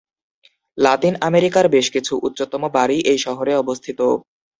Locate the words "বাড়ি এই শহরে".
2.75-3.53